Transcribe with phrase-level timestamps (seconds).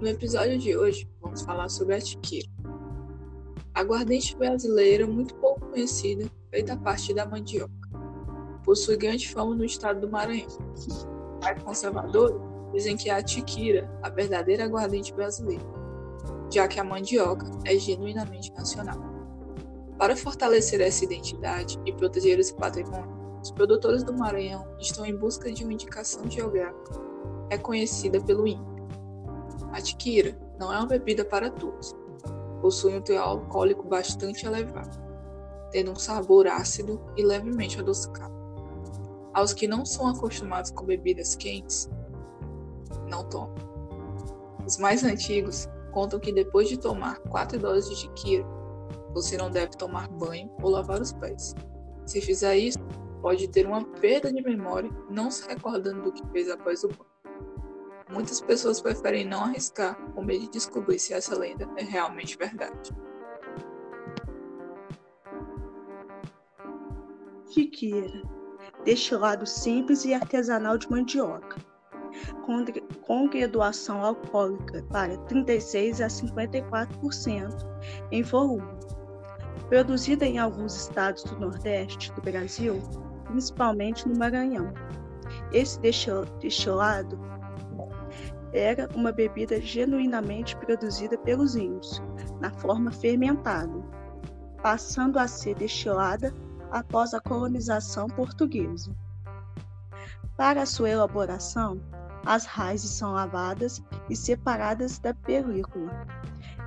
[0.00, 2.48] No episódio de hoje, vamos falar sobre a tiqueira.
[3.74, 7.72] Aguardente brasileira muito pouco conhecida, feita a partir da mandioca.
[8.62, 10.46] Possui grande fama no estado do Maranhão.
[11.42, 12.40] Mais conservadores
[12.72, 15.64] dizem que é a tiquira, a verdadeira aguardente brasileira,
[16.48, 19.00] já que a mandioca é genuinamente nacional.
[19.98, 25.50] Para fortalecer essa identidade e proteger esse patrimônio, os produtores do Maranhão estão em busca
[25.50, 27.00] de uma indicação geográfica
[27.50, 28.77] reconhecida pelo INPE.
[29.72, 31.94] A tiquira não é uma bebida para todos,
[32.60, 34.98] possui um teor alcoólico bastante elevado,
[35.70, 38.34] tendo um sabor ácido e levemente adocicado.
[39.32, 41.88] Aos que não são acostumados com bebidas quentes,
[43.08, 43.54] não tomam.
[44.66, 48.44] Os mais antigos contam que depois de tomar 4 doses de tiquira,
[49.14, 51.54] você não deve tomar banho ou lavar os pés.
[52.04, 52.78] Se fizer isso,
[53.20, 57.07] pode ter uma perda de memória, não se recordando do que fez após o banho.
[58.10, 62.90] Muitas pessoas preferem não arriscar com medo de descobrir se essa lenda é realmente verdade.
[67.50, 68.38] Chiqueira
[68.84, 71.56] destilado simples e artesanal de mandioca,
[73.02, 77.66] com graduação alcoólica para 36 a 54%
[78.10, 78.66] em volume.
[79.68, 82.80] Produzida em alguns estados do Nordeste do Brasil,
[83.26, 84.72] principalmente no Maranhão.
[85.52, 87.18] Esse destilado
[88.52, 92.02] era uma bebida genuinamente produzida pelos índios,
[92.40, 93.82] na forma fermentada,
[94.62, 96.34] passando a ser destilada
[96.70, 98.94] após a colonização portuguesa.
[100.36, 101.80] Para sua elaboração,
[102.24, 106.06] as raízes são lavadas e separadas da película.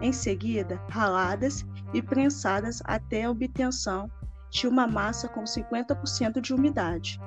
[0.00, 4.10] Em seguida, raladas e prensadas até a obtenção
[4.50, 7.20] de uma massa com 50% de umidade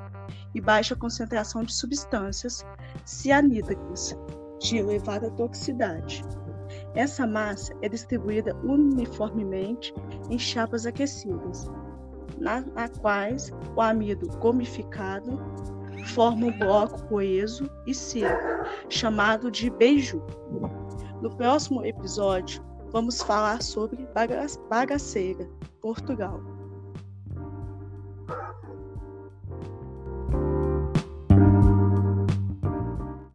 [0.53, 2.65] e baixa concentração de substâncias
[3.05, 4.17] cianídricas
[4.63, 6.23] de elevada toxicidade.
[6.95, 9.93] Essa massa é distribuída uniformemente
[10.29, 11.69] em chapas aquecidas,
[12.39, 15.39] na, na quais o amido gomificado
[16.07, 20.21] forma um bloco coeso e seco, chamado de beiju.
[21.21, 24.07] No próximo episódio, vamos falar sobre
[24.69, 25.47] bagaceira,
[25.81, 26.41] Portugal.